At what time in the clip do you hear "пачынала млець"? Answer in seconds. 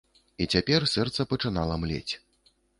1.35-2.13